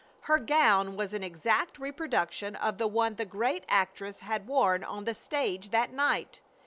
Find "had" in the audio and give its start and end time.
4.21-4.47